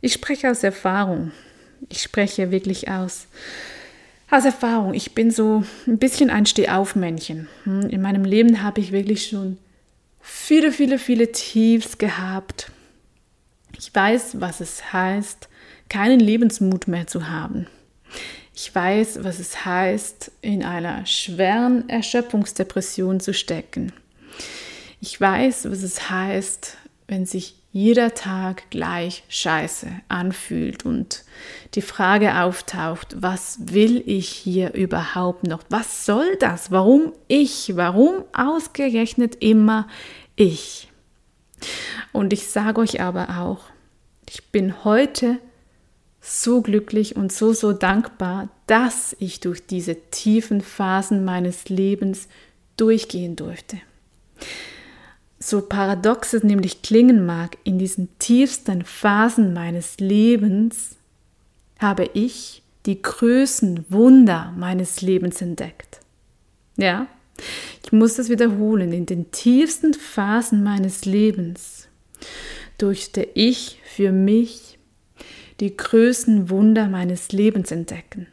ich 0.00 0.12
spreche 0.12 0.50
aus 0.50 0.62
Erfahrung. 0.62 1.32
Ich 1.88 2.02
spreche 2.02 2.50
wirklich 2.50 2.88
aus, 2.88 3.26
aus 4.30 4.44
Erfahrung. 4.44 4.94
Ich 4.94 5.14
bin 5.14 5.30
so 5.30 5.64
ein 5.86 5.98
bisschen 5.98 6.30
ein 6.30 6.46
Stehaufmännchen. 6.46 7.48
Hm, 7.64 7.88
in 7.88 8.02
meinem 8.02 8.24
Leben 8.24 8.62
habe 8.62 8.80
ich 8.80 8.92
wirklich 8.92 9.28
schon 9.28 9.58
viele, 10.20 10.72
viele, 10.72 10.98
viele 10.98 11.32
Tiefs 11.32 11.98
gehabt. 11.98 12.70
Ich 13.78 13.92
weiß, 13.94 14.40
was 14.40 14.60
es 14.60 14.92
heißt, 14.92 15.48
keinen 15.88 16.20
Lebensmut 16.20 16.88
mehr 16.88 17.06
zu 17.06 17.28
haben. 17.28 17.66
Ich 18.54 18.74
weiß, 18.74 19.24
was 19.24 19.38
es 19.38 19.64
heißt, 19.64 20.30
in 20.42 20.62
einer 20.64 21.06
schweren 21.06 21.88
Erschöpfungsdepression 21.88 23.18
zu 23.18 23.32
stecken. 23.34 23.92
Ich 25.04 25.20
weiß, 25.20 25.68
was 25.68 25.82
es 25.82 26.10
heißt, 26.10 26.76
wenn 27.08 27.26
sich 27.26 27.56
jeder 27.72 28.14
Tag 28.14 28.70
gleich 28.70 29.24
scheiße 29.28 29.88
anfühlt 30.06 30.86
und 30.86 31.24
die 31.74 31.82
Frage 31.82 32.40
auftaucht, 32.40 33.16
was 33.20 33.58
will 33.58 34.04
ich 34.06 34.28
hier 34.28 34.74
überhaupt 34.74 35.44
noch? 35.44 35.64
Was 35.70 36.06
soll 36.06 36.36
das? 36.36 36.70
Warum 36.70 37.12
ich? 37.26 37.72
Warum 37.74 38.22
ausgerechnet 38.32 39.42
immer 39.42 39.88
ich? 40.36 40.88
Und 42.12 42.32
ich 42.32 42.46
sage 42.46 42.80
euch 42.80 43.00
aber 43.00 43.40
auch, 43.40 43.64
ich 44.30 44.52
bin 44.52 44.84
heute 44.84 45.38
so 46.20 46.62
glücklich 46.62 47.16
und 47.16 47.32
so, 47.32 47.52
so 47.52 47.72
dankbar, 47.72 48.50
dass 48.68 49.16
ich 49.18 49.40
durch 49.40 49.66
diese 49.66 49.96
tiefen 50.12 50.60
Phasen 50.60 51.24
meines 51.24 51.68
Lebens 51.68 52.28
durchgehen 52.76 53.34
durfte. 53.34 53.78
So 55.42 55.60
paradox 55.60 56.34
es 56.34 56.44
nämlich 56.44 56.82
klingen 56.82 57.26
mag, 57.26 57.58
in 57.64 57.78
diesen 57.78 58.08
tiefsten 58.18 58.84
Phasen 58.84 59.52
meines 59.52 59.98
Lebens 59.98 60.96
habe 61.78 62.08
ich 62.14 62.62
die 62.86 63.02
größten 63.02 63.86
Wunder 63.88 64.54
meines 64.56 65.00
Lebens 65.00 65.42
entdeckt. 65.42 66.00
Ja, 66.76 67.08
ich 67.84 67.92
muss 67.92 68.14
das 68.14 68.28
wiederholen, 68.28 68.92
in 68.92 69.06
den 69.06 69.32
tiefsten 69.32 69.94
Phasen 69.94 70.62
meines 70.62 71.04
Lebens 71.04 71.88
durfte 72.78 73.26
ich 73.34 73.80
für 73.84 74.12
mich 74.12 74.78
die 75.60 75.76
größten 75.76 76.50
Wunder 76.50 76.88
meines 76.88 77.32
Lebens 77.32 77.70
entdecken. 77.72 78.28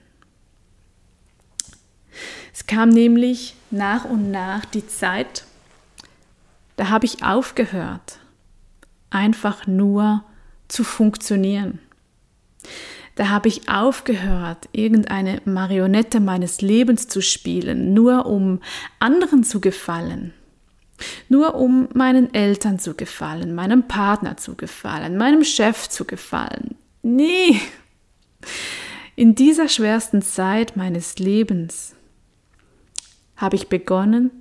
Es 2.53 2.67
kam 2.67 2.89
nämlich 2.89 3.55
nach 3.71 4.05
und 4.05 4.31
nach 4.31 4.65
die 4.65 4.85
Zeit, 4.87 5.45
da 6.79 6.87
habe 6.87 7.05
ich 7.05 7.23
aufgehört, 7.23 8.19
einfach 9.09 9.67
nur 9.67 10.23
zu 10.69 10.85
funktionieren. 10.85 11.79
Da 13.15 13.27
habe 13.27 13.49
ich 13.49 13.67
aufgehört, 13.67 14.69
irgendeine 14.71 15.41
Marionette 15.43 16.21
meines 16.21 16.61
Lebens 16.61 17.09
zu 17.09 17.21
spielen, 17.21 17.93
nur 17.93 18.27
um 18.27 18.61
anderen 18.97 19.43
zu 19.43 19.59
gefallen. 19.59 20.33
Nur 21.27 21.55
um 21.55 21.89
meinen 21.93 22.33
Eltern 22.33 22.79
zu 22.79 22.93
gefallen, 22.93 23.53
meinem 23.53 23.89
Partner 23.89 24.37
zu 24.37 24.55
gefallen, 24.55 25.17
meinem 25.17 25.43
Chef 25.43 25.89
zu 25.89 26.05
gefallen. 26.05 26.75
Nee. 27.01 27.59
In 29.17 29.35
dieser 29.35 29.67
schwersten 29.67 30.21
Zeit 30.21 30.77
meines 30.77 31.19
Lebens 31.19 31.93
habe 33.35 33.57
ich 33.57 33.67
begonnen, 33.67 34.31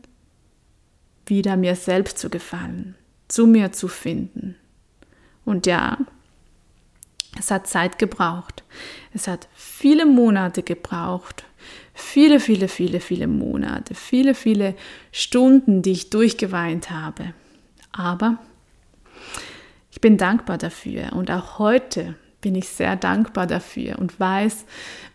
wieder 1.29 1.57
mir 1.57 1.77
selbst 1.77 2.19
zu 2.19 2.31
gefallen, 2.31 2.95
zu 3.29 3.47
mir 3.47 3.73
zu 3.73 3.89
finden. 3.89 4.57
Und 5.45 5.67
ja, 5.67 5.99
es 7.39 7.51
hat 7.51 7.67
Zeit 7.67 7.99
gebraucht. 7.99 8.65
Es 9.15 9.29
hat 9.29 9.49
viele 9.55 10.07
Monate 10.07 10.63
gebraucht. 10.63 11.45
Viele, 11.95 12.41
viele, 12.41 12.69
viele, 12.69 13.01
viele 13.01 13.27
Monate. 13.27 13.95
Viele, 13.95 14.35
viele 14.35 14.75
Stunden, 15.13 15.83
die 15.83 15.93
ich 15.93 16.11
durchgeweint 16.11 16.91
habe. 16.91 17.35
Aber 17.93 18.39
ich 19.91 20.01
bin 20.01 20.17
dankbar 20.17 20.59
dafür. 20.59 21.13
Und 21.13 21.31
auch 21.31 21.59
heute 21.59 22.15
bin 22.41 22.55
ich 22.55 22.69
sehr 22.69 22.97
dankbar 22.97 23.47
dafür 23.47 23.99
und 23.99 24.19
weiß, 24.19 24.65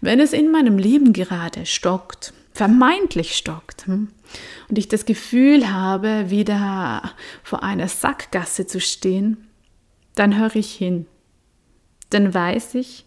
wenn 0.02 0.20
es 0.20 0.34
in 0.34 0.52
meinem 0.52 0.78
Leben 0.78 1.14
gerade 1.14 1.66
stockt, 1.66 2.34
vermeintlich 2.54 3.36
stockt, 3.36 3.88
hm, 3.88 4.10
und 4.70 4.78
ich 4.78 4.88
das 4.88 5.06
Gefühl 5.06 5.72
habe, 5.72 6.30
wieder 6.30 7.14
vor 7.44 7.64
einer 7.64 7.88
Sackgasse 7.88 8.68
zu 8.68 8.80
stehen, 8.80 9.48
dann 10.16 10.38
höre 10.38 10.56
ich 10.56 10.74
hin. 10.74 11.06
Dann 12.10 12.34
weiß 12.34 12.76
ich, 12.76 13.06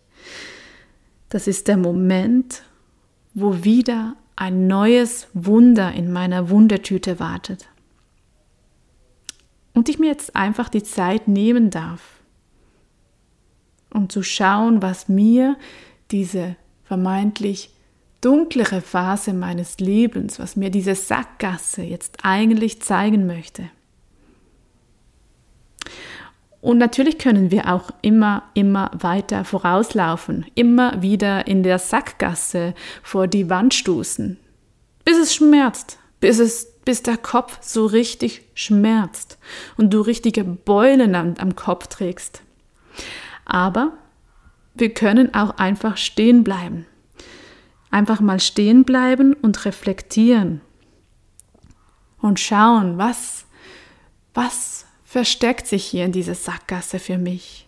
das 1.28 1.46
ist 1.46 1.68
der 1.68 1.76
Moment, 1.76 2.62
wo 3.34 3.64
wieder 3.64 4.16
ein 4.36 4.66
neues 4.66 5.28
Wunder 5.32 5.92
in 5.92 6.12
meiner 6.12 6.50
Wundertüte 6.50 7.18
wartet. 7.18 7.68
Und 9.72 9.88
ich 9.88 9.98
mir 9.98 10.06
jetzt 10.06 10.36
einfach 10.36 10.68
die 10.68 10.82
Zeit 10.82 11.28
nehmen 11.28 11.70
darf, 11.70 12.20
um 13.92 14.08
zu 14.08 14.22
schauen, 14.22 14.82
was 14.82 15.08
mir 15.08 15.56
diese 16.10 16.56
vermeintlich 16.84 17.70
dunklere 18.20 18.80
Phase 18.80 19.32
meines 19.32 19.78
Lebens, 19.78 20.38
was 20.38 20.56
mir 20.56 20.70
diese 20.70 20.94
Sackgasse 20.94 21.82
jetzt 21.82 22.18
eigentlich 22.22 22.82
zeigen 22.82 23.26
möchte. 23.26 23.70
Und 26.60 26.78
natürlich 26.78 27.18
können 27.18 27.50
wir 27.50 27.72
auch 27.72 27.90
immer, 28.02 28.42
immer 28.54 28.90
weiter 28.92 29.44
vorauslaufen, 29.44 30.46
immer 30.54 31.00
wieder 31.02 31.46
in 31.46 31.62
der 31.62 31.78
Sackgasse 31.78 32.74
vor 33.02 33.28
die 33.28 33.48
Wand 33.48 33.74
stoßen, 33.74 34.36
bis 35.04 35.18
es 35.18 35.34
schmerzt, 35.34 35.98
bis 36.20 36.38
es 36.38 36.72
bis 36.84 37.02
der 37.02 37.16
Kopf 37.16 37.58
so 37.60 37.84
richtig 37.86 38.42
schmerzt 38.54 39.38
und 39.76 39.92
du 39.92 40.00
richtige 40.00 40.44
Beulen 40.44 41.14
am, 41.14 41.34
am 41.38 41.56
Kopf 41.56 41.88
trägst. 41.88 42.42
Aber 43.44 43.92
wir 44.74 44.94
können 44.94 45.34
auch 45.34 45.58
einfach 45.58 45.96
stehen 45.96 46.44
bleiben 46.44 46.86
Einfach 47.96 48.20
mal 48.20 48.40
stehen 48.40 48.84
bleiben 48.84 49.32
und 49.32 49.64
reflektieren 49.64 50.60
und 52.20 52.38
schauen, 52.38 52.98
was, 52.98 53.46
was 54.34 54.84
versteckt 55.06 55.66
sich 55.66 55.86
hier 55.86 56.04
in 56.04 56.12
dieser 56.12 56.34
Sackgasse 56.34 56.98
für 56.98 57.16
mich? 57.16 57.66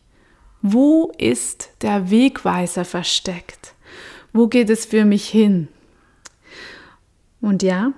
Wo 0.60 1.10
ist 1.16 1.70
der 1.80 2.10
Wegweiser 2.10 2.84
versteckt? 2.84 3.72
Wo 4.34 4.48
geht 4.48 4.68
es 4.68 4.84
für 4.84 5.06
mich 5.06 5.26
hin? 5.26 5.68
Und 7.40 7.62
ja, 7.62 7.94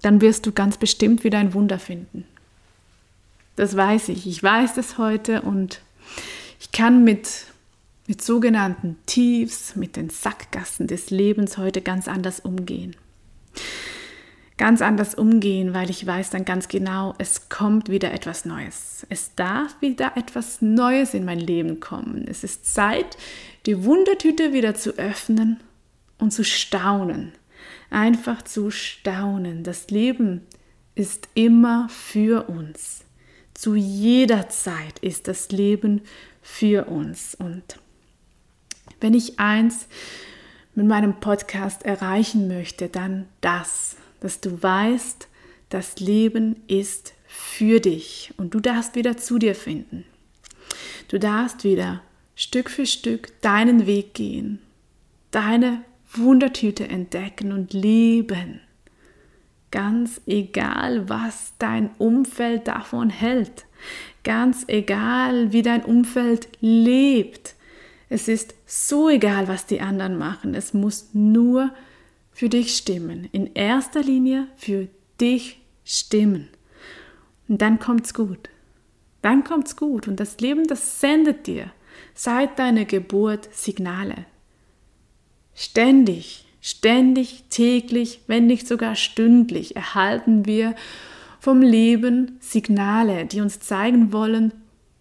dann 0.00 0.22
wirst 0.22 0.46
du 0.46 0.52
ganz 0.52 0.78
bestimmt 0.78 1.24
wieder 1.24 1.36
ein 1.36 1.52
Wunder 1.52 1.78
finden. 1.78 2.24
Das 3.56 3.76
weiß 3.76 4.08
ich. 4.08 4.26
Ich 4.26 4.42
weiß 4.42 4.72
das 4.72 4.96
heute 4.96 5.42
und 5.42 5.82
ich 6.58 6.72
kann 6.72 7.04
mit 7.04 7.48
mit 8.06 8.22
sogenannten 8.22 8.96
Tiefs, 9.06 9.76
mit 9.76 9.96
den 9.96 10.10
Sackgassen 10.10 10.86
des 10.86 11.10
Lebens 11.10 11.58
heute 11.58 11.82
ganz 11.82 12.08
anders 12.08 12.40
umgehen. 12.40 12.96
Ganz 14.58 14.80
anders 14.80 15.14
umgehen, 15.14 15.74
weil 15.74 15.90
ich 15.90 16.06
weiß 16.06 16.30
dann 16.30 16.46
ganz 16.46 16.68
genau, 16.68 17.14
es 17.18 17.50
kommt 17.50 17.90
wieder 17.90 18.12
etwas 18.12 18.46
Neues. 18.46 19.06
Es 19.10 19.34
darf 19.34 19.76
wieder 19.82 20.16
etwas 20.16 20.62
Neues 20.62 21.12
in 21.12 21.26
mein 21.26 21.40
Leben 21.40 21.78
kommen. 21.78 22.26
Es 22.26 22.42
ist 22.42 22.72
Zeit, 22.72 23.18
die 23.66 23.84
Wundertüte 23.84 24.54
wieder 24.54 24.74
zu 24.74 24.96
öffnen 24.96 25.60
und 26.18 26.32
zu 26.32 26.42
staunen. 26.42 27.32
Einfach 27.90 28.42
zu 28.42 28.70
staunen. 28.70 29.62
Das 29.62 29.90
Leben 29.90 30.40
ist 30.94 31.28
immer 31.34 31.88
für 31.90 32.48
uns. 32.48 33.04
Zu 33.52 33.74
jeder 33.74 34.48
Zeit 34.48 34.98
ist 35.00 35.28
das 35.28 35.50
Leben 35.50 36.00
für 36.40 36.86
uns. 36.86 37.34
Und 37.34 37.78
wenn 39.00 39.14
ich 39.14 39.38
eins 39.38 39.86
mit 40.74 40.86
meinem 40.86 41.20
Podcast 41.20 41.84
erreichen 41.84 42.48
möchte, 42.48 42.88
dann 42.88 43.26
das, 43.40 43.96
dass 44.20 44.40
du 44.40 44.62
weißt, 44.62 45.28
das 45.68 45.98
Leben 45.98 46.62
ist 46.68 47.14
für 47.26 47.80
dich 47.80 48.32
und 48.36 48.54
du 48.54 48.60
darfst 48.60 48.94
wieder 48.94 49.16
zu 49.16 49.38
dir 49.38 49.54
finden. 49.54 50.04
Du 51.08 51.18
darfst 51.18 51.64
wieder 51.64 52.02
Stück 52.34 52.70
für 52.70 52.86
Stück 52.86 53.40
deinen 53.40 53.86
Weg 53.86 54.14
gehen, 54.14 54.60
deine 55.30 55.82
Wundertüte 56.12 56.88
entdecken 56.88 57.52
und 57.52 57.72
leben. 57.72 58.60
Ganz 59.70 60.20
egal, 60.26 61.08
was 61.08 61.52
dein 61.58 61.90
Umfeld 61.98 62.68
davon 62.68 63.10
hält. 63.10 63.66
Ganz 64.24 64.64
egal, 64.68 65.52
wie 65.52 65.62
dein 65.62 65.84
Umfeld 65.84 66.48
lebt. 66.60 67.55
Es 68.08 68.28
ist 68.28 68.54
so 68.66 69.08
egal, 69.08 69.48
was 69.48 69.66
die 69.66 69.80
anderen 69.80 70.16
machen. 70.16 70.54
Es 70.54 70.74
muss 70.74 71.10
nur 71.12 71.72
für 72.32 72.48
dich 72.48 72.76
stimmen. 72.76 73.28
In 73.32 73.54
erster 73.54 74.02
Linie 74.02 74.46
für 74.56 74.88
dich 75.20 75.60
stimmen. 75.84 76.48
Und 77.48 77.62
dann 77.62 77.78
kommt's 77.78 78.14
gut. 78.14 78.48
Dann 79.22 79.42
kommt's 79.42 79.76
gut. 79.76 80.06
Und 80.06 80.20
das 80.20 80.38
Leben, 80.38 80.66
das 80.66 81.00
sendet 81.00 81.46
dir 81.46 81.72
seit 82.14 82.58
deiner 82.58 82.84
Geburt 82.84 83.48
Signale. 83.52 84.26
Ständig, 85.54 86.46
ständig, 86.60 87.44
täglich, 87.48 88.20
wenn 88.26 88.46
nicht 88.46 88.68
sogar 88.68 88.94
stündlich 88.94 89.74
erhalten 89.74 90.46
wir 90.46 90.74
vom 91.40 91.62
Leben 91.62 92.38
Signale, 92.40 93.26
die 93.26 93.40
uns 93.40 93.60
zeigen 93.60 94.12
wollen, 94.12 94.52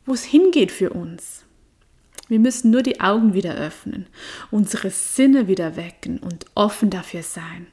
wo 0.05 0.13
es 0.13 0.23
hingeht 0.23 0.71
für 0.71 0.91
uns. 0.91 1.44
Wir 2.27 2.39
müssen 2.39 2.71
nur 2.71 2.81
die 2.81 3.01
Augen 3.01 3.33
wieder 3.33 3.55
öffnen, 3.55 4.07
unsere 4.51 4.89
Sinne 4.89 5.47
wieder 5.47 5.75
wecken 5.75 6.19
und 6.19 6.45
offen 6.55 6.89
dafür 6.89 7.23
sein. 7.23 7.67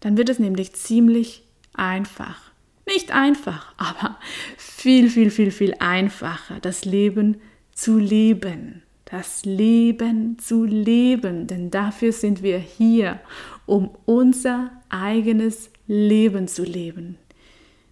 Dann 0.00 0.18
wird 0.18 0.28
es 0.28 0.38
nämlich 0.38 0.74
ziemlich 0.74 1.42
einfach. 1.72 2.52
Nicht 2.86 3.12
einfach, 3.12 3.74
aber 3.78 4.18
viel, 4.56 5.08
viel, 5.08 5.30
viel, 5.30 5.50
viel 5.50 5.74
einfacher, 5.78 6.60
das 6.60 6.84
Leben 6.84 7.40
zu 7.72 7.98
leben. 7.98 8.82
Das 9.06 9.44
Leben 9.44 10.38
zu 10.38 10.64
leben, 10.64 11.46
denn 11.46 11.70
dafür 11.70 12.12
sind 12.12 12.42
wir 12.42 12.58
hier, 12.58 13.20
um 13.66 13.90
unser 14.06 14.70
eigenes 14.88 15.70
Leben 15.86 16.48
zu 16.48 16.64
leben. 16.64 17.18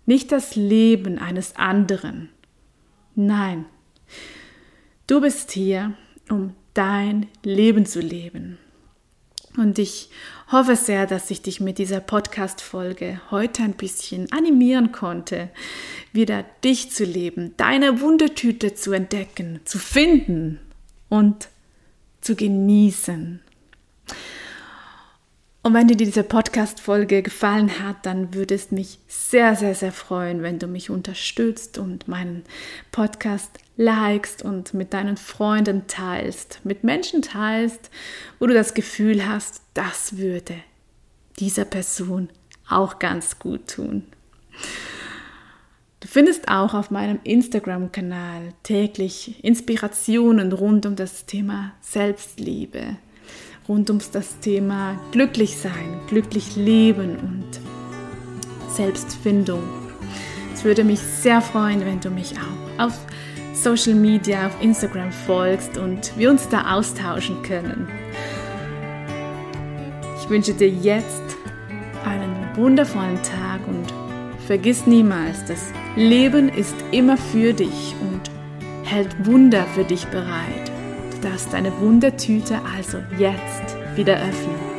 Nicht 0.06 0.32
das 0.32 0.56
Leben 0.56 1.18
eines 1.18 1.54
anderen. 1.56 2.30
Nein, 3.14 3.66
Du 5.12 5.20
bist 5.20 5.50
hier, 5.50 5.92
um 6.30 6.54
dein 6.72 7.26
Leben 7.42 7.84
zu 7.84 8.00
leben. 8.00 8.56
Und 9.58 9.78
ich 9.78 10.08
hoffe 10.50 10.74
sehr, 10.74 11.06
dass 11.06 11.30
ich 11.30 11.42
dich 11.42 11.60
mit 11.60 11.76
dieser 11.76 12.00
Podcast-Folge 12.00 13.20
heute 13.30 13.62
ein 13.62 13.74
bisschen 13.74 14.32
animieren 14.32 14.90
konnte, 14.90 15.50
wieder 16.14 16.46
dich 16.64 16.92
zu 16.92 17.04
leben, 17.04 17.52
deine 17.58 18.00
Wundertüte 18.00 18.74
zu 18.74 18.92
entdecken, 18.92 19.60
zu 19.66 19.78
finden 19.78 20.58
und 21.10 21.48
zu 22.22 22.34
genießen. 22.34 23.42
Und 25.64 25.74
wenn 25.74 25.86
dir 25.86 25.96
diese 25.96 26.24
Podcast-Folge 26.24 27.22
gefallen 27.22 27.78
hat, 27.78 28.04
dann 28.04 28.34
würde 28.34 28.56
es 28.56 28.72
mich 28.72 28.98
sehr, 29.06 29.54
sehr, 29.54 29.76
sehr 29.76 29.92
freuen, 29.92 30.42
wenn 30.42 30.58
du 30.58 30.66
mich 30.66 30.90
unterstützt 30.90 31.78
und 31.78 32.08
meinen 32.08 32.42
Podcast 32.90 33.50
likest 33.76 34.42
und 34.42 34.74
mit 34.74 34.92
deinen 34.92 35.16
Freunden 35.16 35.86
teilst, 35.86 36.60
mit 36.64 36.82
Menschen 36.82 37.22
teilst, 37.22 37.90
wo 38.40 38.46
du 38.46 38.54
das 38.54 38.74
Gefühl 38.74 39.24
hast, 39.26 39.62
das 39.74 40.16
würde 40.16 40.54
dieser 41.38 41.64
Person 41.64 42.28
auch 42.68 42.98
ganz 42.98 43.38
gut 43.38 43.68
tun. 43.68 44.04
Du 46.00 46.08
findest 46.08 46.48
auch 46.48 46.74
auf 46.74 46.90
meinem 46.90 47.20
Instagram-Kanal 47.22 48.52
täglich 48.64 49.44
Inspirationen 49.44 50.52
rund 50.52 50.86
um 50.86 50.96
das 50.96 51.26
Thema 51.26 51.72
Selbstliebe 51.80 52.96
rund 53.68 53.90
ums 53.90 54.10
das 54.10 54.38
Thema 54.40 54.98
glücklich 55.12 55.56
sein, 55.56 56.00
glücklich 56.08 56.56
leben 56.56 57.16
und 57.16 57.60
Selbstfindung. 58.74 59.62
Es 60.54 60.64
würde 60.64 60.84
mich 60.84 61.00
sehr 61.00 61.40
freuen, 61.40 61.80
wenn 61.80 62.00
du 62.00 62.10
mich 62.10 62.34
auch 62.38 62.84
auf 62.84 62.98
Social 63.54 63.94
Media, 63.94 64.46
auf 64.46 64.60
Instagram 64.60 65.12
folgst 65.12 65.78
und 65.78 66.16
wir 66.16 66.30
uns 66.30 66.48
da 66.48 66.74
austauschen 66.74 67.42
können. 67.42 67.88
Ich 70.20 70.28
wünsche 70.28 70.54
dir 70.54 70.68
jetzt 70.68 71.22
einen 72.04 72.56
wundervollen 72.56 73.22
Tag 73.22 73.60
und 73.68 73.92
vergiss 74.46 74.86
niemals, 74.86 75.44
das 75.44 75.66
Leben 75.94 76.48
ist 76.48 76.74
immer 76.90 77.16
für 77.16 77.52
dich 77.52 77.94
und 78.00 78.30
hält 78.84 79.26
Wunder 79.26 79.64
für 79.74 79.84
dich 79.84 80.06
bereit 80.06 80.71
darfst 81.22 81.52
deine 81.52 81.72
Wundertüte 81.80 82.60
also 82.76 82.98
jetzt 83.18 83.76
wieder 83.96 84.16
öffnen. 84.16 84.71